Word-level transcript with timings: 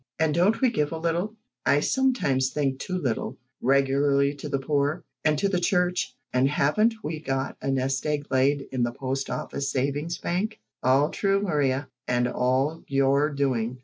"And 0.17 0.33
don't 0.33 0.61
we 0.61 0.71
give 0.71 0.91
a 0.91 0.97
little 0.97 1.35
I 1.63 1.79
sometimes 1.81 2.49
think 2.49 2.79
too 2.79 2.97
little 2.97 3.37
regularly 3.61 4.33
to 4.37 4.49
the 4.49 4.57
poor, 4.57 5.03
and 5.23 5.37
to 5.37 5.47
the 5.47 5.59
church, 5.59 6.15
and 6.33 6.49
haven't 6.49 6.95
we 7.03 7.19
got 7.19 7.55
a 7.61 7.69
nest 7.69 8.07
egg 8.07 8.25
laid 8.31 8.57
by 8.61 8.67
in 8.71 8.81
the 8.81 8.93
Post 8.93 9.29
office 9.29 9.69
savings 9.71 10.17
bank?" 10.17 10.59
"All 10.81 11.11
true, 11.11 11.43
Mariar, 11.43 11.85
and 12.07 12.27
all 12.27 12.83
your 12.87 13.29
doing. 13.29 13.79